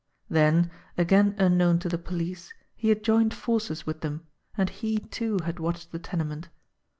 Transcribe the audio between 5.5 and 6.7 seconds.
watched the tenement.